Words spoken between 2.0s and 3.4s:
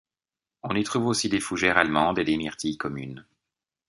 et des myrtilles communes.